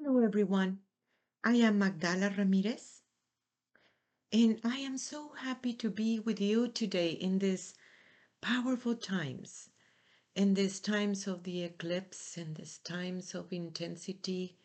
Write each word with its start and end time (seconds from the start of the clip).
Hello, 0.00 0.24
everyone. 0.24 0.78
I 1.42 1.54
am 1.56 1.80
Magdala 1.80 2.30
Ramirez, 2.38 3.02
and 4.32 4.60
I 4.64 4.76
am 4.78 4.96
so 4.96 5.32
happy 5.34 5.74
to 5.74 5.90
be 5.90 6.20
with 6.20 6.40
you 6.40 6.68
today 6.68 7.10
in 7.10 7.40
these 7.40 7.74
powerful 8.40 8.94
times, 8.94 9.70
in 10.36 10.54
these 10.54 10.78
times 10.78 11.26
of 11.26 11.42
the 11.42 11.64
eclipse, 11.64 12.38
in 12.38 12.54
these 12.54 12.78
times 12.78 13.34
of 13.34 13.52
intensity. 13.52 14.56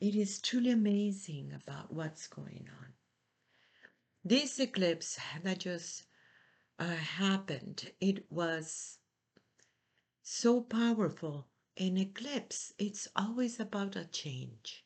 It 0.00 0.14
is 0.14 0.40
truly 0.40 0.70
amazing 0.70 1.52
about 1.52 1.92
what's 1.92 2.28
going 2.28 2.68
on. 2.80 2.94
This 4.24 4.60
eclipse 4.60 5.18
that 5.42 5.58
just 5.58 6.04
uh, 6.78 6.94
happened, 6.94 7.90
it 8.00 8.30
was 8.30 8.98
so 10.22 10.60
powerful. 10.62 11.49
An 11.80 11.96
eclipse, 11.96 12.74
it's 12.78 13.08
always 13.16 13.58
about 13.58 13.96
a 13.96 14.04
change. 14.04 14.84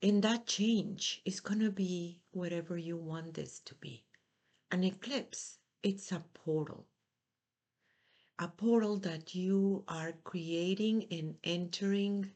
And 0.00 0.24
that 0.24 0.46
change 0.46 1.20
is 1.26 1.40
going 1.40 1.60
to 1.60 1.70
be 1.70 2.22
whatever 2.30 2.78
you 2.78 2.96
want 2.96 3.34
this 3.34 3.60
to 3.66 3.74
be. 3.74 4.06
An 4.70 4.84
eclipse, 4.84 5.58
it's 5.82 6.12
a 6.12 6.24
portal. 6.32 6.86
A 8.38 8.48
portal 8.48 8.96
that 9.00 9.34
you 9.34 9.84
are 9.86 10.14
creating 10.24 11.04
and 11.10 11.34
entering, 11.44 12.32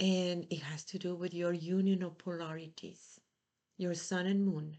and 0.00 0.44
it 0.50 0.62
has 0.62 0.82
to 0.86 0.98
do 0.98 1.14
with 1.14 1.32
your 1.32 1.52
union 1.52 2.02
of 2.02 2.18
polarities, 2.18 3.20
your 3.78 3.94
sun 3.94 4.26
and 4.26 4.44
moon, 4.44 4.78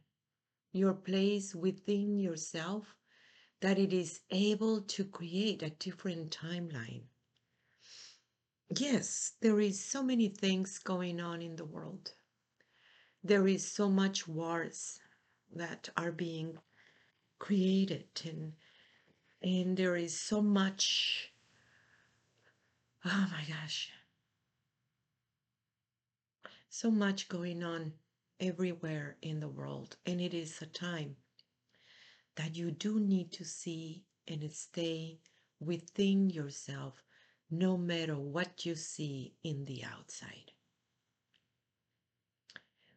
your 0.73 0.93
place 0.93 1.55
within 1.55 2.19
yourself, 2.19 2.93
that 3.63 3.79
it 3.79 3.93
is 3.93 4.21
able 4.29 4.81
to 4.81 5.03
create 5.05 5.63
a 5.63 5.71
different 5.71 6.29
timeline 6.29 7.03
Yes, 8.79 9.33
there 9.41 9.59
is 9.59 9.83
so 9.83 10.01
many 10.01 10.29
things 10.29 10.79
going 10.79 11.19
on 11.19 11.41
in 11.41 11.55
the 11.55 11.65
world. 11.65 12.13
There 13.23 13.47
is 13.47 13.69
so 13.69 13.89
much 13.89 14.27
wars 14.27 14.99
that 15.55 15.89
are 15.95 16.11
being 16.11 16.57
created 17.39 18.07
and 18.25 18.53
and 19.41 19.77
there 19.77 19.97
is 19.97 20.17
so 20.19 20.41
much 20.41 21.33
oh 23.05 23.27
my 23.31 23.43
gosh 23.47 23.91
so 26.69 26.89
much 26.89 27.27
going 27.27 27.63
on 27.63 27.91
everywhere 28.39 29.17
in 29.21 29.41
the 29.41 29.49
world 29.49 29.97
and 30.05 30.21
it 30.21 30.33
is 30.33 30.61
a 30.61 30.65
time 30.65 31.17
that 32.35 32.55
you 32.55 32.71
do 32.71 32.99
need 32.99 33.31
to 33.33 33.45
see 33.45 34.03
and 34.27 34.51
stay 34.51 35.19
within 35.59 36.29
yourself 36.29 37.03
no 37.49 37.77
matter 37.77 38.17
what 38.17 38.65
you 38.65 38.75
see 38.75 39.35
in 39.43 39.65
the 39.65 39.83
outside. 39.83 40.51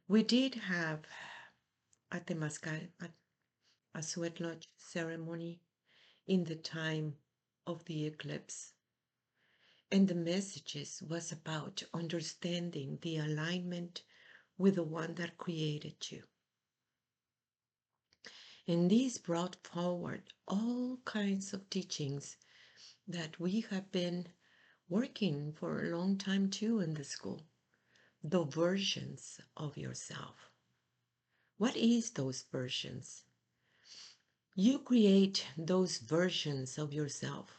We 0.09 0.23
did 0.23 0.55
have 0.55 1.01
a 2.13 2.21
Temazcal, 2.21 2.89
a, 3.01 3.09
a 3.95 4.03
sweat 4.03 4.41
lodge 4.41 4.69
ceremony 4.77 5.61
in 6.27 6.45
the 6.45 6.55
time 6.57 7.15
of 7.67 7.85
the 7.85 8.07
eclipse. 8.07 8.73
And 9.91 10.09
the 10.09 10.15
messages 10.15 11.03
was 11.03 11.33
about 11.33 11.83
understanding 11.93 12.99
the 13.03 13.19
alignment 13.19 14.03
with 14.59 14.77
the 14.77 14.85
one 14.85 15.15
that 15.17 15.39
created 15.39 16.11
you. 16.11 16.23
And 18.69 18.91
this 18.91 19.19
brought 19.19 19.57
forward 19.65 20.33
all 20.49 20.99
kinds 21.05 21.53
of 21.53 21.71
teachings 21.71 22.37
that 23.07 23.39
we 23.39 23.61
have 23.71 23.93
been 23.93 24.27
working 24.89 25.53
for 25.53 25.85
a 25.85 25.97
long 25.97 26.19
time 26.19 26.51
too 26.51 26.81
in 26.81 26.95
the 26.95 27.05
school. 27.05 27.43
The 28.25 28.45
versions 28.45 29.41
of 29.57 29.77
yourself. 29.77 30.51
What 31.59 31.77
is 31.77 32.11
those 32.11 32.45
versions? 32.51 33.25
You 34.57 34.81
create 34.81 35.47
those 35.57 35.99
versions 35.99 36.77
of 36.77 36.93
yourself 36.93 37.59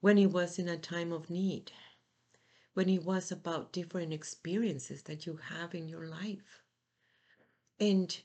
when 0.00 0.18
it 0.18 0.30
was 0.30 0.58
in 0.58 0.68
a 0.68 0.76
time 0.76 1.10
of 1.10 1.28
need, 1.28 1.72
when 2.74 2.88
it 2.88 3.02
was 3.02 3.32
about 3.32 3.72
different 3.72 4.12
experiences 4.12 5.02
that 5.02 5.26
you 5.26 5.36
have 5.36 5.74
in 5.74 5.88
your 5.88 6.06
life. 6.06 6.62
And 7.80 8.16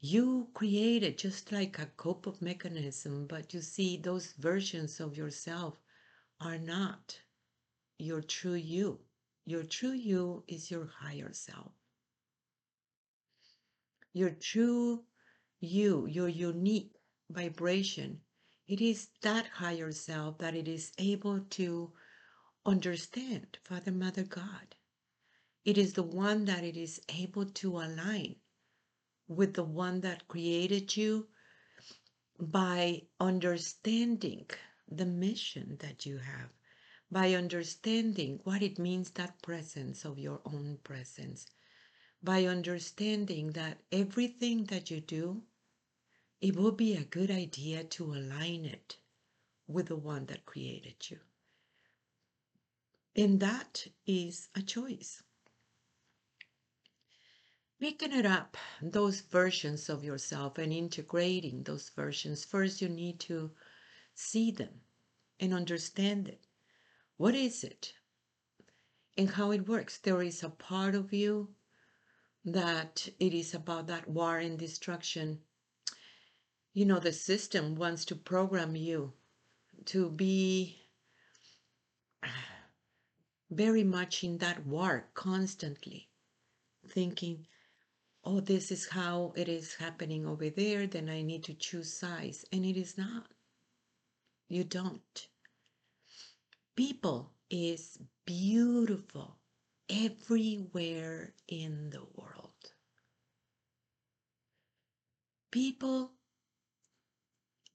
you 0.00 0.48
created 0.54 1.18
just 1.18 1.50
like 1.50 1.78
a 1.78 1.86
cope 1.96 2.26
of 2.26 2.40
mechanism, 2.40 3.26
but 3.26 3.52
you 3.52 3.60
see 3.60 3.96
those 3.96 4.32
versions 4.38 5.00
of 5.00 5.16
yourself 5.16 5.74
are 6.40 6.58
not 6.58 7.18
your 7.98 8.22
true 8.22 8.54
you. 8.54 9.00
Your 9.44 9.64
true 9.64 9.92
you 9.92 10.44
is 10.46 10.70
your 10.70 10.86
higher 10.86 11.32
self. 11.32 11.72
Your 14.12 14.30
true 14.30 15.04
you, 15.60 16.06
your 16.06 16.28
unique 16.28 16.92
vibration, 17.30 18.20
it 18.68 18.80
is 18.80 19.08
that 19.22 19.46
higher 19.46 19.90
self 19.90 20.38
that 20.38 20.54
it 20.54 20.68
is 20.68 20.92
able 20.98 21.40
to 21.50 21.92
understand 22.64 23.58
Father, 23.64 23.90
Mother, 23.90 24.22
God. 24.22 24.76
It 25.64 25.76
is 25.76 25.94
the 25.94 26.02
one 26.02 26.44
that 26.44 26.62
it 26.62 26.76
is 26.76 27.00
able 27.08 27.46
to 27.46 27.78
align 27.78 28.36
with 29.28 29.54
the 29.54 29.64
one 29.64 30.00
that 30.00 30.26
created 30.26 30.96
you 30.96 31.28
by 32.40 33.02
understanding 33.20 34.46
the 34.90 35.06
mission 35.06 35.76
that 35.80 36.04
you 36.06 36.18
have 36.18 36.50
by 37.10 37.34
understanding 37.34 38.40
what 38.44 38.62
it 38.62 38.78
means 38.78 39.10
that 39.12 39.40
presence 39.42 40.04
of 40.04 40.18
your 40.18 40.40
own 40.44 40.78
presence, 40.84 41.46
by 42.22 42.44
understanding 42.44 43.52
that 43.52 43.78
everything 43.90 44.64
that 44.64 44.90
you 44.90 45.00
do, 45.00 45.42
it 46.40 46.54
will 46.54 46.72
be 46.72 46.94
a 46.94 47.04
good 47.04 47.30
idea 47.30 47.82
to 47.82 48.12
align 48.12 48.64
it 48.64 48.98
with 49.66 49.86
the 49.86 49.96
one 49.96 50.26
that 50.26 50.44
created 50.44 51.10
you. 51.10 51.18
And 53.16 53.40
that 53.40 53.86
is 54.06 54.48
a 54.54 54.62
choice. 54.62 55.22
Picking 57.80 58.12
it 58.12 58.26
up, 58.26 58.56
those 58.82 59.20
versions 59.20 59.88
of 59.88 60.02
yourself 60.02 60.58
and 60.58 60.72
integrating 60.72 61.62
those 61.62 61.90
versions, 61.90 62.44
first 62.44 62.82
you 62.82 62.88
need 62.88 63.20
to 63.20 63.52
see 64.14 64.50
them 64.50 64.80
and 65.38 65.54
understand 65.54 66.26
it. 66.26 66.40
What 67.18 67.36
is 67.36 67.62
it? 67.62 67.94
And 69.16 69.30
how 69.30 69.52
it 69.52 69.68
works. 69.68 69.98
There 69.98 70.22
is 70.22 70.42
a 70.42 70.48
part 70.48 70.96
of 70.96 71.12
you 71.12 71.54
that 72.44 73.08
it 73.20 73.32
is 73.32 73.54
about 73.54 73.86
that 73.86 74.08
war 74.08 74.38
and 74.38 74.58
destruction. 74.58 75.38
You 76.72 76.84
know, 76.84 76.98
the 76.98 77.12
system 77.12 77.76
wants 77.76 78.04
to 78.06 78.16
program 78.16 78.74
you 78.74 79.12
to 79.86 80.10
be 80.10 80.82
very 83.50 83.84
much 83.84 84.24
in 84.24 84.38
that 84.38 84.66
war 84.66 85.08
constantly, 85.14 86.08
thinking, 86.88 87.46
oh, 88.28 88.40
this 88.40 88.70
is 88.70 88.86
how 88.90 89.32
it 89.36 89.48
is 89.48 89.74
happening 89.74 90.26
over 90.26 90.50
there, 90.50 90.86
then 90.86 91.08
I 91.08 91.22
need 91.22 91.44
to 91.44 91.54
choose 91.54 91.90
size. 91.90 92.44
And 92.52 92.62
it 92.62 92.76
is 92.76 92.98
not. 92.98 93.26
You 94.50 94.64
don't. 94.64 95.28
People 96.76 97.32
is 97.48 97.98
beautiful 98.26 99.36
everywhere 99.88 101.32
in 101.48 101.88
the 101.88 102.04
world. 102.16 102.72
People, 105.50 106.10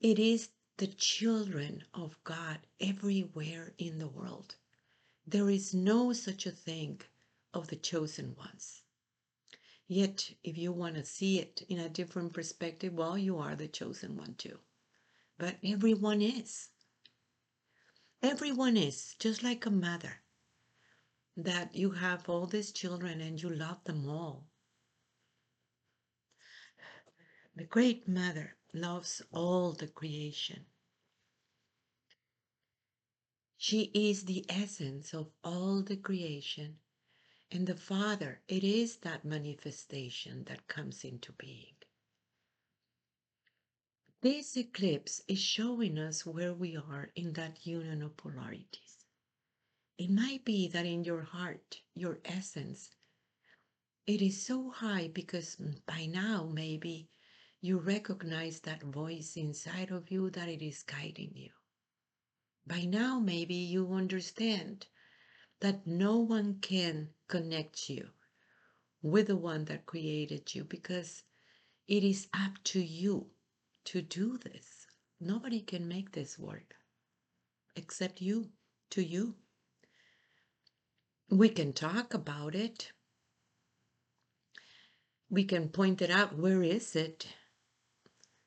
it 0.02 0.20
is 0.20 0.50
the 0.78 0.88
children 0.88 1.84
of 1.96 2.16
God 2.24 2.60
everywhere 2.80 3.74
in 3.80 3.98
the 3.98 4.08
world. 4.08 4.56
There 5.26 5.50
is 5.50 5.74
no 5.74 6.14
such 6.14 6.46
a 6.46 6.52
thing 6.52 7.02
of 7.56 7.70
the 7.70 7.76
chosen 7.76 8.36
ones. 8.38 8.83
Yet, 9.88 10.34
if 10.44 10.58
you 10.58 10.72
want 10.72 10.96
to 10.96 11.06
see 11.06 11.40
it 11.40 11.64
in 11.70 11.80
a 11.80 11.90
different 11.90 12.34
perspective, 12.34 12.94
well, 12.94 13.18
you 13.18 13.38
are 13.38 13.56
the 13.56 13.68
chosen 13.68 14.18
one 14.18 14.36
too 14.36 14.60
but 15.38 15.58
everyone 15.64 16.22
is. 16.22 16.70
Everyone 18.22 18.78
is, 18.78 19.16
just 19.20 19.44
like 19.44 19.66
a 19.66 19.72
mother, 19.72 20.22
that 21.36 21.76
you 21.76 21.92
have 21.92 22.30
all 22.30 22.46
these 22.46 22.72
children 22.72 23.20
and 23.20 23.42
you 23.42 23.50
love 23.50 23.84
them 23.84 24.08
all. 24.08 24.46
The 27.56 27.66
great 27.66 28.08
mother 28.08 28.56
loves 28.74 29.22
all 29.32 29.74
the 29.74 29.88
creation. 29.88 30.66
She 33.58 33.92
is 33.94 34.24
the 34.26 34.46
essence 34.50 35.14
of 35.14 35.28
all 35.44 35.84
the 35.84 35.98
creation. 35.98 36.78
And 37.54 37.68
the 37.68 37.76
Father, 37.76 38.42
it 38.48 38.64
is 38.64 38.98
that 39.02 39.24
manifestation 39.24 40.46
that 40.46 40.68
comes 40.68 41.04
into 41.04 41.34
being. 41.34 41.76
This 44.22 44.58
eclipse 44.58 45.22
is 45.28 45.38
showing 45.40 46.00
us 46.00 46.26
where 46.26 46.56
we 46.56 46.76
are 46.76 47.12
in 47.16 47.34
that 47.34 47.64
union 47.64 48.02
of 48.02 48.18
polarities. 48.18 49.06
It 50.00 50.10
might 50.10 50.44
be 50.44 50.68
that 50.70 50.88
in 50.88 51.04
your 51.04 51.22
heart, 51.22 51.80
your 51.94 52.18
essence, 52.26 52.90
it 54.08 54.24
is 54.24 54.44
so 54.44 54.72
high 54.72 55.10
because 55.10 55.56
by 55.86 56.08
now 56.08 56.50
maybe 56.52 57.12
you 57.62 57.78
recognize 57.78 58.62
that 58.62 58.82
voice 58.82 59.38
inside 59.38 59.92
of 59.92 60.10
you 60.10 60.32
that 60.32 60.50
it 60.50 60.66
is 60.66 60.82
guiding 60.82 61.34
you. 61.36 61.52
By 62.66 62.86
now, 62.86 63.20
maybe 63.20 63.54
you 63.54 63.94
understand 63.94 64.88
that 65.64 65.88
no 65.88 66.18
one 66.18 66.58
can 66.60 67.08
connect 67.30 67.90
you 67.90 68.06
with 69.02 69.28
the 69.28 69.38
one 69.38 69.64
that 69.64 69.86
created 69.86 70.54
you 70.54 70.62
because 70.66 71.24
it 71.88 72.04
is 72.04 72.28
up 72.34 72.52
to 72.66 72.82
you 72.82 73.28
to 73.86 74.02
do 74.02 74.38
this. 74.38 74.86
Nobody 75.22 75.62
can 75.62 75.88
make 75.88 76.12
this 76.12 76.38
work 76.38 76.76
except 77.78 78.20
you, 78.20 78.50
to 78.90 79.02
you. 79.02 79.36
We 81.30 81.48
can 81.48 81.72
talk 81.72 82.14
about 82.14 82.56
it. 82.56 82.92
We 85.30 85.46
can 85.46 85.70
point 85.70 86.02
it 86.02 86.10
out. 86.10 86.38
Where 86.38 86.62
is 86.62 86.94
it? 86.94 87.26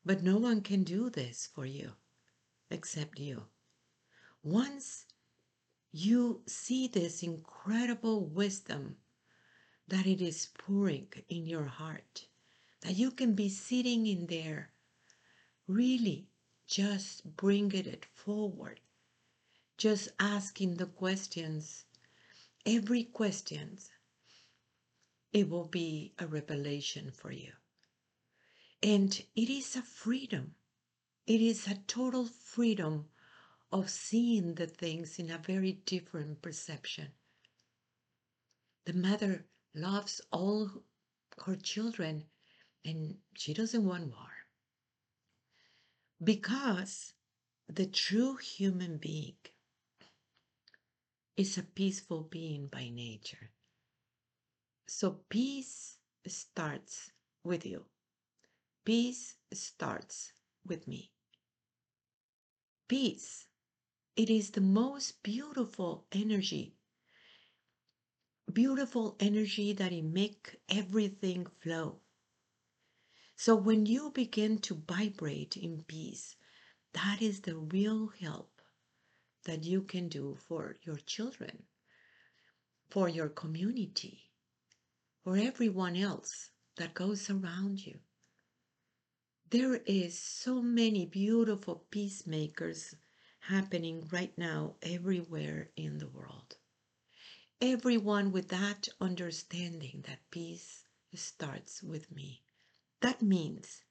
But 0.05 0.23
no 0.23 0.37
one 0.37 0.61
can 0.61 0.85
do 0.85 1.09
this 1.09 1.49
for 1.55 1.65
you 1.65 1.93
except 2.71 3.19
you. 3.19 3.45
Once 4.43 5.07
you 5.99 6.43
see 6.47 6.87
this 6.87 7.23
incredible 7.23 8.27
wisdom 8.27 8.97
that 9.89 10.07
it 10.07 10.21
is 10.21 10.51
pouring 10.59 11.09
in 11.31 11.47
your 11.47 11.65
heart, 11.65 12.27
that 12.83 12.97
you 12.97 13.11
can 13.11 13.35
be 13.35 13.49
sitting 13.49 14.07
in 14.07 14.27
there, 14.27 14.73
really 15.67 16.29
just 16.67 17.37
bringing 17.37 17.87
it 17.87 18.05
forward, 18.15 18.79
just 19.79 20.11
asking 20.21 20.75
the 20.75 20.85
questions, 20.85 21.87
every 22.67 23.05
question, 23.05 23.79
it 25.33 25.49
will 25.49 25.69
be 25.69 26.13
a 26.19 26.27
revelation 26.27 27.11
for 27.11 27.33
you. 27.33 27.53
And 28.83 29.19
it 29.35 29.49
is 29.49 29.75
a 29.77 29.83
freedom. 29.83 30.57
It 31.27 31.41
is 31.41 31.67
a 31.67 31.79
total 31.87 32.27
freedom 32.27 33.07
of 33.73 33.91
seeing 33.91 34.55
the 34.55 34.67
things 34.67 35.19
in 35.19 35.31
a 35.31 35.39
very 35.39 35.73
different 35.73 36.41
perception. 36.43 37.09
The 38.85 38.93
mother 38.93 39.47
loves 39.75 40.21
all 40.31 40.71
her 41.45 41.57
children 41.57 42.25
and 42.85 43.17
she 43.35 43.53
doesn't 43.53 43.85
want 43.85 44.07
war. 44.07 44.31
Because 46.23 47.13
the 47.69 47.87
true 47.87 48.37
human 48.37 48.97
being 48.97 49.37
is 51.37 51.59
a 51.59 51.63
peaceful 51.63 52.23
being 52.23 52.69
by 52.69 52.89
nature. 52.89 53.51
So 54.87 55.19
peace 55.29 55.99
starts 56.27 57.11
with 57.43 57.67
you. 57.67 57.85
Peace 58.85 59.35
starts 59.53 60.33
with 60.65 60.87
me. 60.87 61.11
Peace 62.89 63.46
it 64.17 64.31
is 64.31 64.51
the 64.51 64.63
most 64.63 65.23
beautiful 65.23 66.07
energy. 66.11 66.75
Beautiful 68.51 69.15
energy 69.21 69.75
that 69.75 69.93
it 69.93 70.05
make 70.05 70.57
everything 70.71 71.47
flow. 71.61 72.01
So 73.37 73.55
when 73.55 73.85
you 73.85 74.11
begin 74.11 74.59
to 74.61 74.83
vibrate 74.89 75.59
in 75.59 75.85
peace, 75.87 76.37
that 76.95 77.21
is 77.21 77.41
the 77.41 77.57
real 77.57 78.11
help 78.19 78.63
that 79.45 79.65
you 79.65 79.83
can 79.83 80.09
do 80.09 80.39
for 80.49 80.77
your 80.83 80.97
children, 80.97 81.65
for 82.89 83.11
your 83.11 83.29
community, 83.29 84.31
for 85.23 85.37
everyone 85.37 85.95
else 85.95 86.49
that 86.77 86.95
goes 86.95 87.29
around 87.29 87.85
you. 87.85 87.99
There 89.51 89.77
is 89.87 90.19
so 90.19 90.63
many 90.63 91.05
beautiful 91.05 91.85
peacemakers 91.91 92.95
happening 93.49 94.09
right 94.11 94.37
now 94.37 94.75
everywhere 94.83 95.69
in 95.77 95.99
the 95.99 96.09
world. 96.09 96.57
Everyone 97.61 98.33
with 98.33 98.49
that 98.49 98.89
understanding 99.01 100.05
that 100.07 100.31
peace 100.31 100.85
starts 101.15 101.83
with 101.83 102.11
me. 102.11 102.43
That 103.01 103.23
means 103.23 103.85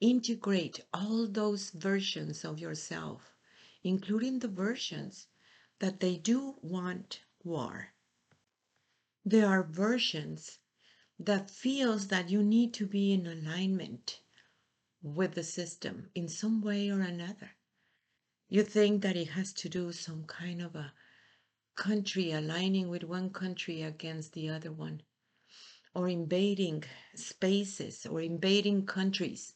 integrate 0.00 0.80
all 0.94 1.26
those 1.26 1.70
versions 1.70 2.44
of 2.44 2.58
yourself, 2.60 3.34
including 3.82 4.38
the 4.38 4.48
versions 4.48 5.26
that 5.80 6.00
they 6.00 6.16
do 6.16 6.54
want 6.62 7.20
war. 7.42 7.92
There 9.24 9.46
are 9.46 9.64
versions 9.64 10.58
that 11.18 11.50
feels 11.50 12.06
that 12.08 12.30
you 12.30 12.42
need 12.42 12.72
to 12.74 12.86
be 12.86 13.12
in 13.12 13.26
alignment 13.26 14.20
with 15.02 15.34
the 15.34 15.42
system 15.42 16.10
in 16.14 16.28
some 16.28 16.60
way 16.60 16.90
or 16.90 17.00
another. 17.00 17.50
You 18.48 18.62
think 18.64 19.02
that 19.02 19.16
it 19.16 19.28
has 19.28 19.52
to 19.54 19.68
do 19.68 19.92
some 19.92 20.24
kind 20.24 20.60
of 20.60 20.74
a 20.74 20.92
country 21.76 22.32
aligning 22.32 22.88
with 22.88 23.04
one 23.04 23.30
country 23.30 23.82
against 23.82 24.32
the 24.32 24.50
other 24.50 24.72
one, 24.72 25.02
or 25.94 26.08
invading 26.08 26.84
spaces 27.14 28.06
or 28.06 28.20
invading 28.20 28.86
countries, 28.86 29.54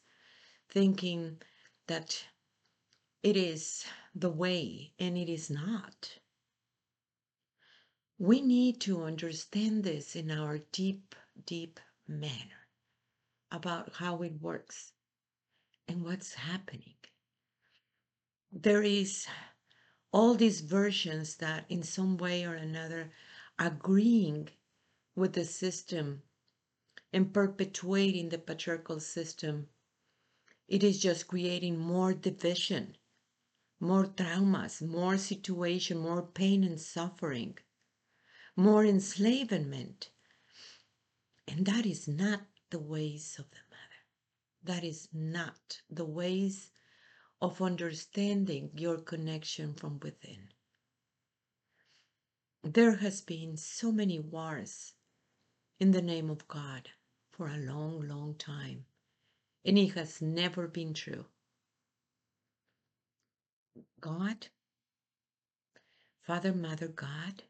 thinking 0.69 1.41
that 1.87 2.25
it 3.21 3.37
is 3.37 3.85
the 4.15 4.29
way 4.29 4.93
and 4.97 5.17
it 5.17 5.29
is 5.29 5.49
not. 5.49 6.17
We 8.17 8.41
need 8.41 8.79
to 8.81 9.03
understand 9.03 9.83
this 9.83 10.15
in 10.15 10.31
our 10.31 10.59
deep, 10.71 11.15
deep 11.45 11.79
manner 12.07 12.67
about 13.51 13.93
how 13.93 14.21
it 14.21 14.41
works 14.41 14.93
and 15.87 16.03
what's 16.03 16.33
happening. 16.33 16.95
There 18.51 18.83
is 18.83 19.27
all 20.11 20.35
these 20.35 20.61
versions 20.61 21.35
that 21.37 21.65
in 21.69 21.83
some 21.83 22.17
way 22.17 22.45
or 22.45 22.53
another 22.53 23.11
agreeing 23.59 24.49
with 25.15 25.33
the 25.33 25.45
system 25.45 26.21
and 27.11 27.33
perpetuating 27.33 28.29
the 28.29 28.37
patriarchal 28.37 28.99
system. 28.99 29.67
It 30.67 30.83
is 30.83 30.99
just 30.99 31.27
creating 31.27 31.77
more 31.77 32.13
division, 32.13 32.97
more 33.79 34.05
traumas, 34.05 34.81
more 34.81 35.17
situation, 35.17 35.97
more 35.97 36.23
pain 36.23 36.63
and 36.63 36.79
suffering, 36.79 37.57
more 38.55 38.85
enslavement. 38.85 40.09
And 41.47 41.65
that 41.65 41.85
is 41.85 42.07
not 42.07 42.41
the 42.69 42.79
ways 42.79 43.35
of 43.37 43.49
the 43.51 43.64
that 44.65 44.83
is 44.83 45.07
not 45.13 45.81
the 45.89 46.05
ways 46.05 46.71
of 47.41 47.61
understanding 47.61 48.71
your 48.75 48.97
connection 48.97 49.73
from 49.73 49.99
within. 49.99 50.49
There 52.63 52.95
has 52.95 53.21
been 53.21 53.57
so 53.57 53.91
many 53.91 54.19
wars 54.19 54.93
in 55.79 55.91
the 55.91 56.01
name 56.01 56.29
of 56.29 56.47
God 56.47 56.89
for 57.31 57.47
a 57.47 57.57
long, 57.57 58.07
long 58.07 58.35
time, 58.35 58.85
and 59.63 59.77
it 59.77 59.93
has 59.93 60.21
never 60.21 60.67
been 60.67 60.93
true. 60.93 61.25
God, 63.99 64.47
Father, 66.21 66.53
Mother, 66.53 66.87
God, 66.87 67.43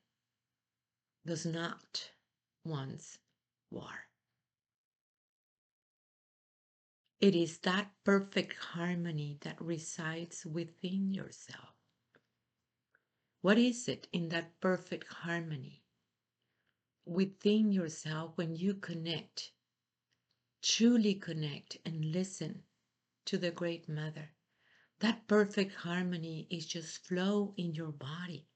does 1.25 1.45
not 1.45 2.09
want 2.65 3.17
war. 3.71 4.07
It 7.19 7.35
is 7.35 7.57
that 7.59 7.91
perfect 8.03 8.53
harmony 8.53 9.37
that 9.41 9.61
resides 9.61 10.45
within 10.45 11.11
yourself. 11.13 11.75
What 13.41 13.57
is 13.57 13.87
it 13.87 14.07
in 14.11 14.29
that 14.29 14.59
perfect 14.59 15.07
harmony 15.07 15.83
within 17.05 17.71
yourself 17.71 18.37
when 18.37 18.55
you 18.55 18.73
connect, 18.73 19.51
truly 20.61 21.15
connect 21.15 21.77
and 21.85 22.11
listen 22.11 22.63
to 23.25 23.37
the 23.37 23.51
Great 23.51 23.87
Mother? 23.87 24.31
That 24.99 25.27
perfect 25.27 25.73
harmony 25.75 26.47
is 26.49 26.65
just 26.65 27.05
flow 27.05 27.53
in 27.57 27.75
your 27.75 27.91
body. 27.91 28.47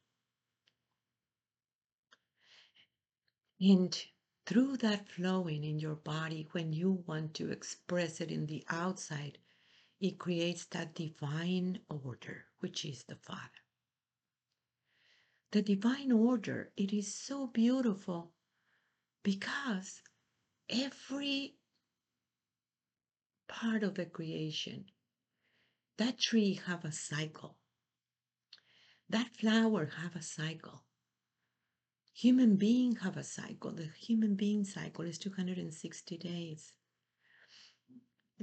And 3.62 3.96
through 4.50 4.76
that 4.78 5.08
flowing 5.08 5.64
in 5.64 5.78
your 5.78 5.94
body, 5.94 6.48
when 6.54 6.74
you 6.74 7.04
want 7.06 7.36
to 7.36 7.52
express 7.52 8.20
it 8.20 8.32
in 8.32 8.48
the 8.48 8.64
outside, 8.68 9.38
it 10.02 10.18
creates 10.18 10.66
that 10.66 10.96
divine 10.96 11.80
order, 11.88 12.46
which 12.60 12.84
is 12.84 13.04
the 13.04 13.16
Father. 13.16 13.62
The 15.52 15.62
divine 15.62 16.12
order, 16.12 16.72
it 16.76 16.92
is 16.92 17.14
so 17.14 17.46
beautiful 17.46 18.32
because 19.22 20.02
every 20.68 21.54
part 23.48 23.84
of 23.84 23.94
the 23.94 24.06
creation, 24.06 24.86
that 25.98 26.18
tree 26.18 26.60
have 26.66 26.86
a 26.86 26.92
cycle. 26.92 27.58
That 29.10 29.36
flower 29.36 29.92
have 30.02 30.16
a 30.16 30.24
cycle. 30.24 30.86
Human 32.20 32.58
being 32.58 32.98
have 32.98 33.16
a 33.16 33.24
cycle. 33.24 33.72
The 33.72 33.88
human 33.98 34.36
being 34.36 34.66
cycle 34.66 35.06
is 35.06 35.18
260 35.18 36.18
days. 36.18 36.74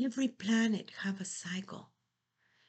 Every 0.03 0.29
planet 0.29 0.93
have 1.03 1.21
a 1.21 1.27
cycle. 1.27 1.91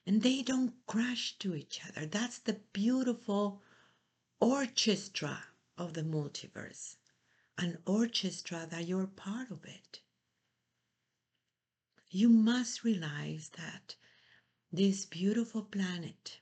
And 0.05 0.21
they 0.21 0.41
don't 0.41 0.73
crash 0.85 1.37
to 1.39 1.55
each 1.55 1.79
other. 1.87 2.05
That's 2.05 2.39
the 2.39 2.59
beautiful 2.73 3.63
orchestra 4.41 5.45
of 5.77 5.93
the 5.93 6.03
multiverse. 6.03 6.97
An 7.57 7.77
orchestra 7.85 8.67
that 8.69 8.85
you're 8.85 9.07
part 9.07 9.49
of 9.49 9.63
it. 9.63 10.01
You 12.09 12.27
must 12.27 12.83
realize 12.83 13.51
that 13.55 13.95
this 14.73 15.05
beautiful 15.05 15.63
planet, 15.63 16.41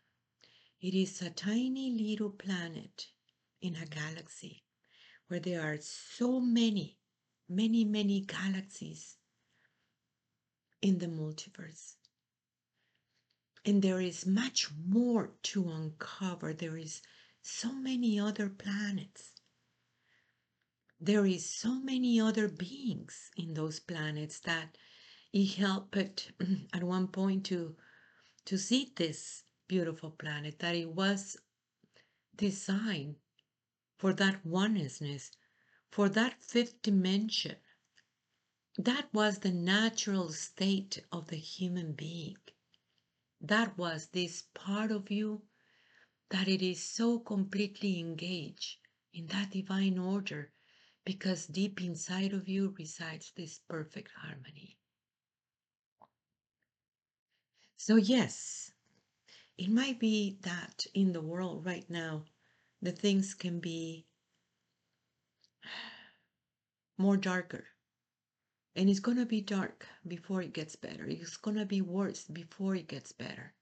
it 0.82 0.96
is 0.96 1.22
a 1.22 1.30
tiny 1.30 1.92
little 1.92 2.32
planet 2.32 3.10
in 3.66 3.76
a 3.76 3.86
galaxy 3.86 4.64
where 5.28 5.40
there 5.40 5.62
are 5.62 5.78
so 5.80 6.40
many, 6.40 6.98
many, 7.50 7.84
many 7.84 8.22
galaxies 8.22 9.18
in 10.82 11.00
the 11.00 11.08
multiverse. 11.08 11.96
And 13.66 13.82
there 13.82 14.00
is 14.00 14.28
much 14.28 14.70
more 14.88 15.32
to 15.44 15.68
uncover. 15.68 16.54
There 16.54 16.78
is 16.78 17.02
so 17.42 17.74
many 17.74 18.20
other 18.20 18.50
planets. 18.50 19.32
There 21.00 21.26
is 21.26 21.50
so 21.50 21.74
many 21.74 22.20
other 22.20 22.48
beings 22.48 23.32
in 23.36 23.56
those 23.56 23.80
planets 23.80 24.40
that 24.42 24.78
it 25.34 25.56
helped 25.56 26.32
at 26.74 26.84
one 26.84 27.08
point 27.08 27.46
to 27.48 27.76
to 28.46 28.58
see 28.60 28.92
this 28.96 29.44
beautiful 29.68 30.12
planet 30.12 30.60
that 30.60 30.76
it 30.76 30.90
was 30.90 31.36
designed 32.36 33.16
for 33.98 34.14
that 34.14 34.46
oneness, 34.46 35.32
for 35.92 36.10
that 36.10 36.44
fifth 36.44 36.82
dimension. 36.82 37.58
That 38.78 39.14
was 39.14 39.40
the 39.40 39.52
natural 39.52 40.32
state 40.32 41.04
of 41.12 41.28
the 41.28 41.38
human 41.38 41.94
being. 41.94 42.38
That 43.42 43.78
was 43.78 44.08
this 44.08 44.44
part 44.54 44.92
of 44.92 45.12
you 45.12 45.44
that 46.30 46.48
it 46.48 46.62
is 46.62 46.84
so 46.84 47.20
completely 47.20 48.00
engaged 48.00 48.78
in 49.14 49.28
that 49.28 49.52
divine 49.52 49.98
order 49.98 50.52
because 51.06 51.48
deep 51.48 51.82
inside 51.82 52.34
of 52.34 52.50
you 52.50 52.76
resides 52.78 53.32
this 53.36 53.60
perfect 53.60 54.12
harmony. 54.12 54.78
So, 57.78 57.96
yes, 57.98 58.72
it 59.58 59.70
might 59.70 60.00
be 60.00 60.38
that 60.42 60.86
in 60.94 61.14
the 61.14 61.22
world 61.22 61.66
right 61.66 61.90
now, 61.90 62.26
the 62.86 62.92
things 62.92 63.34
can 63.34 63.60
be 63.60 64.06
more 66.98 67.18
darker. 67.18 67.66
And 68.76 68.90
it's 68.90 69.00
going 69.00 69.18
to 69.18 69.26
be 69.26 69.42
dark 69.42 69.88
before 70.08 70.42
it 70.42 70.54
gets 70.54 70.76
better. 70.76 71.06
It's 71.08 71.38
going 71.38 71.58
to 71.58 71.66
be 71.66 71.82
worse 71.82 72.26
before 72.26 72.76
it 72.76 72.88
gets 72.88 73.12
better. 73.12 73.54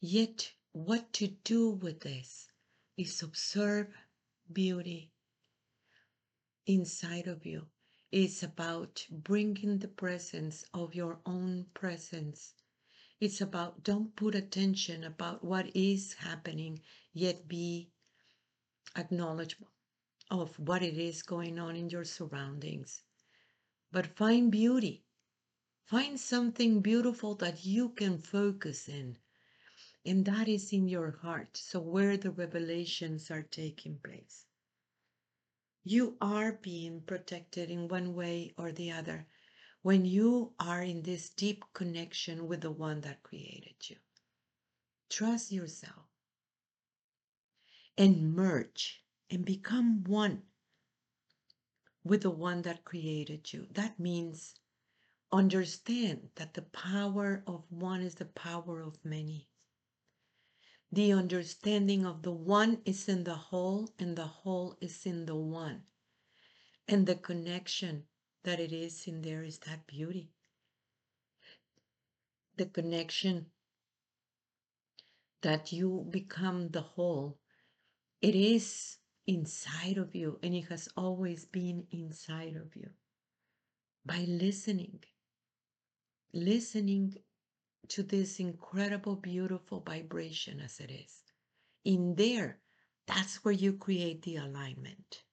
Yet, 0.00 0.52
what 0.72 1.12
to 1.14 1.28
do 1.28 1.70
with 1.70 2.00
this 2.00 2.48
is 2.96 3.22
observe 3.22 3.88
beauty 4.52 5.12
inside 6.66 7.26
of 7.26 7.46
you. 7.46 7.66
It's 8.10 8.42
about 8.42 9.06
bringing 9.10 9.78
the 9.78 9.88
presence 9.88 10.64
of 10.74 10.94
your 10.94 11.18
own 11.24 11.66
presence 11.72 12.54
it's 13.22 13.40
about 13.40 13.84
don't 13.84 14.16
put 14.16 14.34
attention 14.34 15.04
about 15.04 15.44
what 15.44 15.70
is 15.76 16.14
happening, 16.14 16.80
yet 17.12 17.48
be 17.48 17.90
acknowledgement 18.96 19.72
of 20.30 20.58
what 20.58 20.82
it 20.82 20.96
is 20.96 21.22
going 21.22 21.58
on 21.58 21.76
in 21.76 21.90
your 21.90 22.04
surroundings. 22.04 23.02
But 23.90 24.16
find 24.16 24.50
beauty. 24.50 25.04
Find 25.84 26.18
something 26.18 26.80
beautiful 26.80 27.34
that 27.36 27.66
you 27.66 27.90
can 27.90 28.18
focus 28.18 28.88
in. 28.88 29.18
And 30.06 30.24
that 30.24 30.48
is 30.48 30.72
in 30.72 30.88
your 30.88 31.10
heart. 31.22 31.56
So 31.56 31.80
where 31.80 32.16
the 32.16 32.30
revelations 32.30 33.30
are 33.30 33.42
taking 33.42 33.98
place. 33.98 34.46
You 35.84 36.16
are 36.20 36.52
being 36.52 37.02
protected 37.02 37.70
in 37.70 37.88
one 37.88 38.14
way 38.14 38.54
or 38.56 38.72
the 38.72 38.92
other 38.92 39.26
when 39.82 40.04
you 40.04 40.52
are 40.60 40.82
in 40.82 41.02
this 41.02 41.28
deep 41.28 41.64
connection 41.74 42.46
with 42.46 42.60
the 42.60 42.70
one 42.70 43.00
that 43.00 43.22
created 43.22 43.74
you. 43.88 43.96
Trust 45.10 45.50
yourself 45.50 46.11
and 47.96 48.34
merge 48.34 49.02
and 49.30 49.44
become 49.44 50.04
one 50.04 50.42
with 52.04 52.22
the 52.22 52.30
one 52.30 52.62
that 52.62 52.84
created 52.84 53.52
you. 53.52 53.66
That 53.72 53.98
means 53.98 54.54
understand 55.30 56.28
that 56.36 56.54
the 56.54 56.62
power 56.62 57.42
of 57.46 57.64
one 57.70 58.02
is 58.02 58.16
the 58.16 58.26
power 58.26 58.82
of 58.82 59.04
many. 59.04 59.48
The 60.90 61.12
understanding 61.12 62.04
of 62.04 62.22
the 62.22 62.32
one 62.32 62.82
is 62.84 63.08
in 63.08 63.24
the 63.24 63.34
whole, 63.34 63.88
and 63.98 64.14
the 64.14 64.26
whole 64.26 64.76
is 64.82 65.06
in 65.06 65.24
the 65.24 65.34
one. 65.34 65.84
And 66.86 67.06
the 67.06 67.14
connection 67.14 68.04
that 68.44 68.60
it 68.60 68.72
is 68.72 69.06
in 69.06 69.22
there 69.22 69.42
is 69.42 69.58
that 69.60 69.86
beauty. 69.86 70.32
The 72.58 72.66
connection 72.66 73.46
that 75.40 75.72
you 75.72 76.06
become 76.10 76.68
the 76.68 76.82
whole. 76.82 77.38
It 78.22 78.34
is 78.34 78.98
inside 79.26 79.98
of 79.98 80.14
you 80.14 80.38
and 80.42 80.54
it 80.54 80.68
has 80.68 80.88
always 80.96 81.44
been 81.44 81.86
inside 81.90 82.56
of 82.56 82.74
you. 82.74 82.90
By 84.06 84.20
listening, 84.20 85.02
listening 86.32 87.16
to 87.88 88.02
this 88.02 88.38
incredible, 88.38 89.16
beautiful 89.16 89.80
vibration 89.80 90.60
as 90.60 90.80
it 90.80 90.90
is. 90.90 91.22
In 91.84 92.14
there, 92.14 92.60
that's 93.06 93.44
where 93.44 93.52
you 93.54 93.72
create 93.74 94.22
the 94.22 94.36
alignment. 94.36 95.24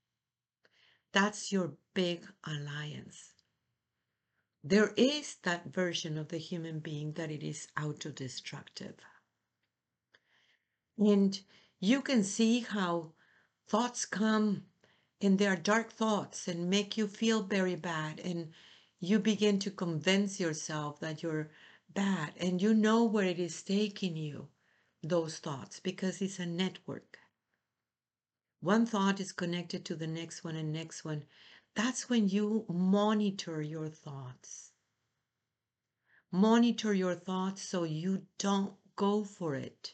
That's 1.11 1.51
your 1.51 1.73
big 1.93 2.25
alliance. 2.43 3.33
There 4.63 4.93
is 4.97 5.37
that 5.43 5.73
version 5.73 6.17
of 6.17 6.29
the 6.29 6.37
human 6.37 6.79
being 6.79 7.13
that 7.13 7.31
it 7.31 7.43
is 7.43 7.67
autodestructive. 7.77 8.95
And 10.97 11.39
you 11.79 12.01
can 12.01 12.23
see 12.23 12.59
how 12.61 13.11
thoughts 13.67 14.05
come 14.05 14.63
and 15.21 15.37
they 15.37 15.47
are 15.47 15.55
dark 15.55 15.91
thoughts 15.91 16.47
and 16.47 16.69
make 16.69 16.97
you 16.97 17.07
feel 17.07 17.41
very 17.43 17.75
bad. 17.75 18.19
And 18.19 18.51
you 18.99 19.19
begin 19.19 19.59
to 19.59 19.71
convince 19.71 20.39
yourself 20.39 20.99
that 20.99 21.23
you're 21.23 21.49
bad 21.93 22.33
and 22.37 22.61
you 22.61 22.73
know 22.73 23.03
where 23.03 23.25
it 23.25 23.39
is 23.39 23.63
taking 23.63 24.15
you, 24.15 24.47
those 25.03 25.39
thoughts, 25.39 25.79
because 25.79 26.21
it's 26.21 26.39
a 26.39 26.45
network. 26.45 27.17
One 28.61 28.85
thought 28.85 29.19
is 29.19 29.31
connected 29.31 29.85
to 29.85 29.95
the 29.95 30.07
next 30.07 30.43
one 30.43 30.55
and 30.55 30.73
next 30.73 31.05
one. 31.05 31.23
That's 31.75 32.09
when 32.09 32.27
you 32.27 32.65
monitor 32.67 33.61
your 33.61 33.87
thoughts. 33.87 34.71
Monitor 36.31 36.93
your 36.93 37.15
thoughts 37.15 37.61
so 37.61 37.83
you 37.83 38.23
don't 38.37 38.73
go 38.95 39.23
for 39.23 39.55
it. 39.55 39.93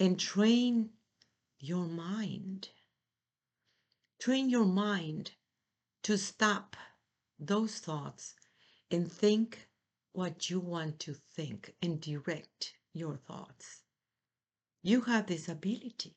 And 0.00 0.18
train 0.18 0.88
your 1.58 1.84
mind. 1.84 2.70
Train 4.18 4.48
your 4.48 4.64
mind 4.64 5.32
to 6.04 6.16
stop 6.16 6.74
those 7.38 7.80
thoughts 7.80 8.34
and 8.90 9.12
think 9.12 9.68
what 10.12 10.48
you 10.48 10.58
want 10.58 11.00
to 11.00 11.12
think 11.12 11.74
and 11.82 12.00
direct 12.00 12.72
your 12.94 13.18
thoughts. 13.18 13.82
You 14.82 15.02
have 15.02 15.26
this 15.26 15.50
ability. 15.50 16.16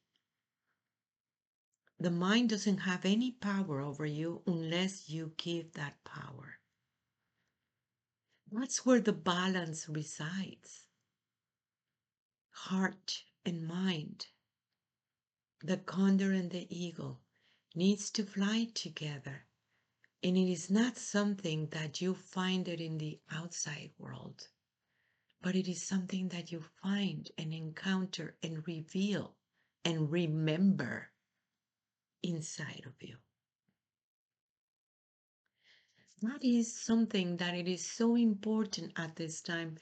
The 2.00 2.10
mind 2.10 2.52
doesn't 2.52 2.80
have 2.80 3.04
any 3.04 3.32
power 3.32 3.82
over 3.82 4.06
you 4.06 4.44
unless 4.48 5.10
you 5.10 5.34
give 5.36 5.74
that 5.74 6.02
power. 6.06 6.60
That's 8.50 8.86
where 8.86 9.02
the 9.02 9.12
balance 9.12 9.90
resides. 9.90 10.86
Heart 12.52 13.24
and 13.45 13.67
mind. 13.67 14.27
The 15.62 15.77
condor 15.77 16.31
and 16.31 16.51
the 16.51 16.67
eagle 16.69 17.21
needs 17.75 18.09
to 18.12 18.25
fly 18.25 18.67
together. 18.73 19.45
And 20.21 20.38
it 20.38 20.51
is 20.51 20.69
not 20.69 20.97
something 20.97 21.67
that 21.71 22.01
you 22.01 22.15
find 22.15 22.67
it 22.67 22.79
in 22.79 22.97
the 22.97 23.19
outside 23.31 23.91
world, 23.97 24.47
but 25.41 25.55
it 25.55 25.67
is 25.67 25.85
something 25.85 26.29
that 26.29 26.51
you 26.51 26.63
find 26.81 27.29
and 27.38 27.53
encounter 27.53 28.38
and 28.41 28.65
reveal 28.65 29.35
and 29.83 30.09
remember 30.09 31.12
inside 32.21 32.83
of 32.85 32.93
you. 33.01 33.17
That 36.21 36.41
is 36.41 36.73
something 36.73 37.35
that 37.38 37.53
it 37.53 37.67
is 37.67 37.85
so 37.85 38.15
important 38.15 38.93
at 38.95 39.17
this 39.17 39.41
time 39.41 39.77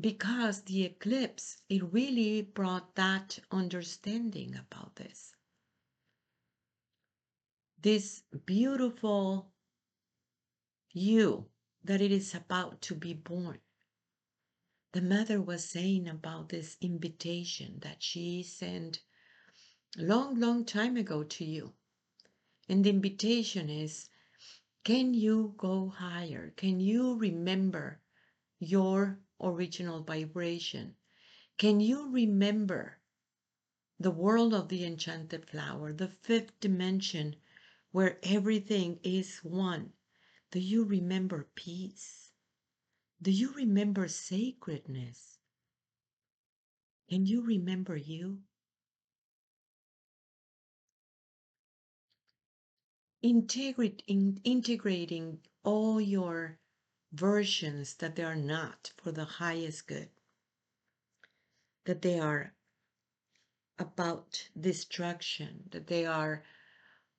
because 0.00 0.62
the 0.62 0.84
eclipse, 0.84 1.62
it 1.68 1.92
really 1.92 2.42
brought 2.42 2.94
that 2.96 3.38
understanding 3.50 4.56
about 4.56 4.96
this. 4.96 5.34
This 7.80 8.22
beautiful 8.46 9.50
you 10.92 11.46
that 11.84 12.00
it 12.00 12.10
is 12.10 12.34
about 12.34 12.80
to 12.82 12.94
be 12.94 13.12
born. 13.12 13.58
The 14.92 15.02
mother 15.02 15.40
was 15.40 15.68
saying 15.68 16.08
about 16.08 16.48
this 16.48 16.76
invitation 16.80 17.80
that 17.80 18.02
she 18.02 18.42
sent 18.42 19.00
long, 19.96 20.38
long 20.38 20.64
time 20.64 20.96
ago 20.96 21.24
to 21.24 21.44
you. 21.44 21.74
And 22.68 22.84
the 22.84 22.90
invitation 22.90 23.68
is 23.68 24.08
can 24.84 25.14
you 25.14 25.54
go 25.56 25.88
higher? 25.88 26.52
Can 26.56 26.78
you 26.78 27.18
remember 27.18 28.00
your 28.58 29.18
original 29.44 30.02
vibration? 30.02 30.96
Can 31.58 31.78
you 31.78 32.10
remember 32.10 32.98
the 34.00 34.10
world 34.10 34.52
of 34.52 34.68
the 34.68 34.84
enchanted 34.84 35.48
flower, 35.48 35.92
the 35.92 36.08
fifth 36.08 36.58
dimension 36.58 37.36
where 37.92 38.18
everything 38.22 38.98
is 39.04 39.38
one? 39.44 39.92
Do 40.50 40.58
you 40.58 40.84
remember 40.84 41.46
peace? 41.54 42.32
Do 43.22 43.30
you 43.30 43.52
remember 43.54 44.08
sacredness? 44.08 45.38
Can 47.08 47.26
you 47.26 47.42
remember 47.42 47.96
you? 47.96 48.40
In, 53.22 53.46
integrating 54.44 55.38
all 55.62 56.00
your 56.00 56.58
versions 57.14 57.94
that 57.94 58.16
they 58.16 58.24
are 58.24 58.34
not 58.34 58.92
for 58.96 59.12
the 59.12 59.24
highest 59.24 59.86
good, 59.86 60.08
that 61.84 62.02
they 62.02 62.18
are 62.18 62.52
about 63.78 64.48
destruction, 64.58 65.68
that 65.70 65.86
they 65.86 66.04
are 66.04 66.42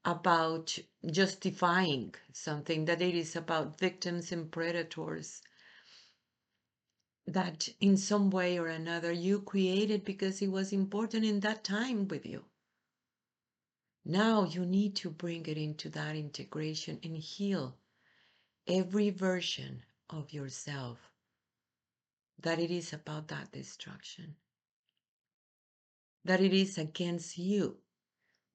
about 0.04 0.78
justifying 1.10 2.14
something, 2.34 2.86
that 2.86 3.02
it 3.02 3.16
is 3.16 3.36
about 3.36 3.80
victims 3.80 4.32
and 4.32 4.52
predators, 4.52 5.42
that 7.26 7.70
in 7.80 7.98
some 7.98 8.30
way 8.30 8.60
or 8.60 8.68
another 8.68 9.12
you 9.12 9.42
created 9.42 10.04
because 10.04 10.42
it 10.42 10.52
was 10.52 10.72
important 10.72 11.26
in 11.26 11.40
that 11.40 11.64
time 11.64 12.08
with 12.08 12.26
you. 12.26 12.44
Now 14.04 14.44
you 14.44 14.66
need 14.66 14.96
to 14.98 15.10
bring 15.10 15.46
it 15.48 15.58
into 15.58 15.90
that 15.90 16.16
integration 16.16 17.00
and 17.02 17.18
heal 17.18 17.76
every 18.68 19.10
version 19.10 19.84
of 20.10 20.34
yourself 20.34 20.98
that 22.40 22.60
it 22.60 22.72
is 22.72 22.94
about 22.94 23.28
that 23.30 23.52
destruction, 23.52 24.36
that 26.24 26.42
it 26.42 26.54
is 26.54 26.78
against 26.78 27.38
you, 27.38 27.78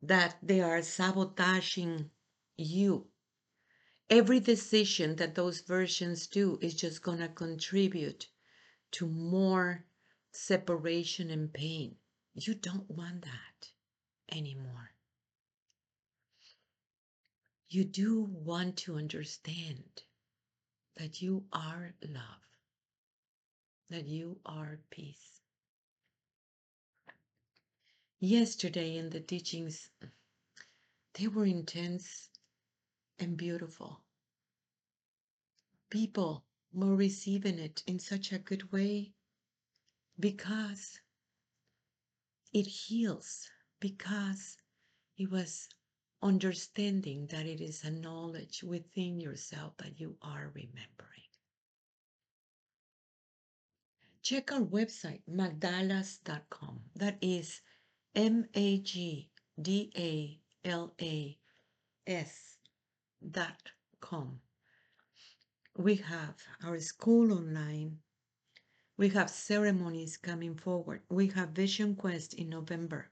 that 0.02 0.36
they 0.42 0.60
are 0.60 0.82
sabotaging 0.82 2.10
you. 2.56 3.06
Every 4.08 4.40
decision 4.40 5.16
that 5.16 5.34
those 5.34 5.60
versions 5.60 6.26
do 6.26 6.58
is 6.60 6.74
just 6.74 7.02
going 7.02 7.18
to 7.18 7.28
contribute 7.28 8.28
to 8.92 9.06
more 9.06 9.84
separation 10.32 11.30
and 11.30 11.52
pain. 11.52 11.94
You 12.34 12.54
don't 12.54 12.90
want 12.90 13.22
that 13.22 13.70
anymore. 14.36 14.90
You 17.72 17.84
do 17.84 18.22
want 18.22 18.78
to 18.78 18.96
understand 18.96 20.02
that 20.96 21.22
you 21.22 21.44
are 21.52 21.94
love, 22.02 22.42
that 23.90 24.06
you 24.06 24.40
are 24.44 24.80
peace. 24.90 25.40
Yesterday 28.18 28.96
in 28.96 29.10
the 29.10 29.20
teachings, 29.20 29.88
they 31.14 31.28
were 31.28 31.46
intense 31.46 32.28
and 33.20 33.36
beautiful. 33.36 34.00
People 35.90 36.44
were 36.72 36.96
receiving 36.96 37.60
it 37.60 37.84
in 37.86 38.00
such 38.00 38.32
a 38.32 38.38
good 38.38 38.72
way 38.72 39.12
because 40.18 40.98
it 42.52 42.66
heals, 42.66 43.48
because 43.78 44.56
it 45.16 45.30
was 45.30 45.68
understanding 46.22 47.26
that 47.28 47.46
it 47.46 47.60
is 47.60 47.84
a 47.84 47.90
knowledge 47.90 48.62
within 48.62 49.20
yourself 49.20 49.76
that 49.78 49.98
you 49.98 50.16
are 50.22 50.50
remembering. 50.54 51.20
Check 54.22 54.52
our 54.52 54.60
website, 54.60 55.22
magdalas.com. 55.30 56.80
That 56.94 57.16
is 57.22 57.62
M 58.14 58.46
A 58.54 58.78
G 58.78 59.30
D 59.60 59.90
A 59.96 60.68
L 60.68 60.94
A 61.00 61.38
S 62.06 62.58
dot 63.30 63.70
com. 64.00 64.40
We 65.76 65.96
have 65.96 66.36
our 66.64 66.78
school 66.80 67.32
online. 67.32 67.98
We 68.98 69.08
have 69.10 69.30
ceremonies 69.30 70.18
coming 70.18 70.54
forward. 70.54 71.00
We 71.08 71.28
have 71.28 71.50
Vision 71.50 71.96
Quest 71.96 72.34
in 72.34 72.50
November 72.50 73.10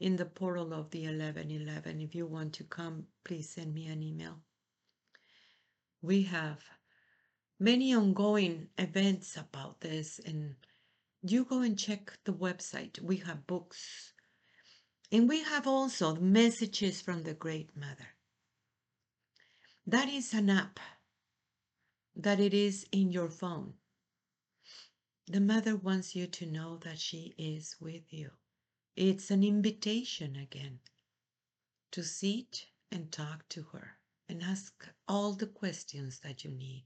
in 0.00 0.16
the 0.16 0.24
portal 0.24 0.72
of 0.72 0.90
the 0.90 1.02
1111. 1.02 2.00
If 2.00 2.14
you 2.14 2.26
want 2.26 2.54
to 2.54 2.64
come, 2.64 3.04
please 3.24 3.50
send 3.50 3.74
me 3.74 3.86
an 3.86 4.02
email. 4.02 4.40
We 6.02 6.22
have 6.22 6.58
many 7.58 7.94
ongoing 7.94 8.68
events 8.78 9.36
about 9.36 9.80
this, 9.80 10.18
and 10.24 10.56
you 11.22 11.44
go 11.44 11.60
and 11.60 11.78
check 11.78 12.18
the 12.24 12.32
website. 12.32 12.98
We 13.00 13.18
have 13.18 13.46
books, 13.46 14.14
and 15.12 15.28
we 15.28 15.42
have 15.42 15.66
also 15.66 16.16
messages 16.16 17.02
from 17.02 17.22
the 17.22 17.34
Great 17.34 17.76
Mother. 17.76 18.08
That 19.86 20.08
is 20.08 20.32
an 20.32 20.48
app 20.48 20.80
that 22.16 22.40
it 22.40 22.54
is 22.54 22.86
in 22.92 23.12
your 23.12 23.28
phone. 23.28 23.74
The 25.26 25.40
mother 25.40 25.76
wants 25.76 26.16
you 26.16 26.26
to 26.26 26.46
know 26.46 26.78
that 26.78 26.98
she 26.98 27.34
is 27.36 27.76
with 27.80 28.12
you. 28.12 28.30
It's 28.96 29.30
an 29.30 29.42
invitation 29.42 30.36
again 30.36 30.80
to 31.92 32.02
sit 32.02 32.66
and 32.92 33.10
talk 33.10 33.48
to 33.50 33.62
her 33.72 33.98
and 34.28 34.42
ask 34.42 34.88
all 35.08 35.32
the 35.32 35.46
questions 35.46 36.20
that 36.20 36.44
you 36.44 36.50
need. 36.50 36.84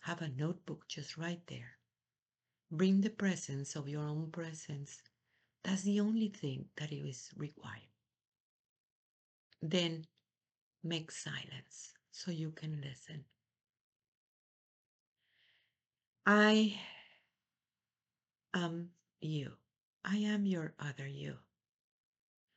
Have 0.00 0.22
a 0.22 0.28
notebook 0.28 0.88
just 0.88 1.16
right 1.16 1.40
there. 1.46 1.78
Bring 2.70 3.00
the 3.00 3.10
presence 3.10 3.76
of 3.76 3.88
your 3.88 4.04
own 4.04 4.30
presence. 4.30 5.02
That's 5.64 5.82
the 5.82 6.00
only 6.00 6.28
thing 6.28 6.66
that 6.76 6.92
is 6.92 7.30
required. 7.36 7.92
Then 9.60 10.06
make 10.82 11.10
silence 11.10 11.92
so 12.10 12.30
you 12.30 12.50
can 12.52 12.80
listen. 12.80 13.24
I 16.26 16.78
am 18.54 18.90
you. 19.20 19.52
I 20.04 20.16
am 20.18 20.46
your 20.46 20.74
other 20.78 21.06
you. 21.06 21.36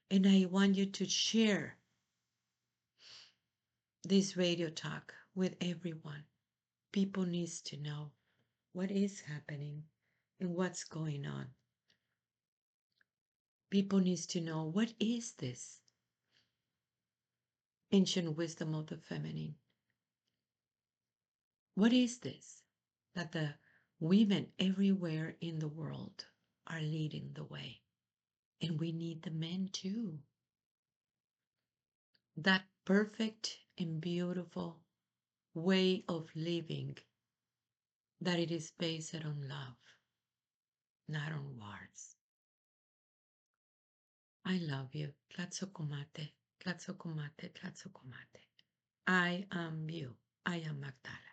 And 0.10 0.28
I 0.28 0.46
want 0.50 0.76
you 0.76 0.86
to 0.86 1.06
share 1.06 1.78
this 4.04 4.36
radio 4.36 4.70
talk 4.70 5.14
with 5.36 5.56
everyone. 5.62 6.24
People 6.92 7.26
needs 7.26 7.62
to 7.62 7.78
know 7.78 8.12
what 8.74 8.92
is 8.92 9.22
happening 9.22 9.84
and 10.40 10.56
what's 10.56 10.84
going 10.84 11.26
on. 11.26 11.48
People 13.70 14.00
needs 14.00 14.26
to 14.28 14.42
know 14.42 14.66
what 14.66 14.94
is 15.00 15.34
this 15.34 15.80
ancient 17.92 18.36
wisdom 18.36 18.74
of 18.76 18.88
the 18.88 18.98
feminine. 18.98 19.56
What 21.76 21.94
is 21.94 22.20
this 22.20 22.64
that 23.16 23.32
the 23.32 23.54
women 24.00 24.48
everywhere 24.60 25.38
in 25.42 25.60
the 25.60 25.68
world 25.68 26.26
are 26.72 26.82
leading 26.82 27.32
the 27.34 27.44
way. 27.44 27.82
And 28.62 28.80
we 28.80 28.92
need 28.92 29.24
the 29.24 29.32
men 29.32 29.70
too. 29.74 30.20
That 32.38 32.64
perfect 32.86 33.58
and 33.78 34.00
beautiful 34.02 34.80
way 35.54 36.04
of 36.08 36.30
living 36.36 36.98
that 38.22 38.40
it 38.40 38.52
is 38.52 38.72
based 38.80 39.16
on 39.16 39.48
love, 39.50 39.78
not 41.10 41.32
on 41.32 41.58
wars. 41.60 42.16
I 44.46 44.60
love 44.60 44.90
you. 44.94 45.10
Tlatsokomate, 45.36 46.32
Tlatsokomate, 46.64 47.52
Tlatsokomate. 47.54 48.46
I 49.08 49.46
am 49.52 49.90
you. 49.90 50.16
I 50.46 50.58
am 50.58 50.80
Magdala. 50.82 51.31